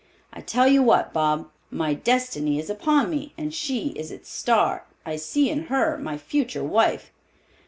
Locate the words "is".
2.57-2.71, 3.89-4.09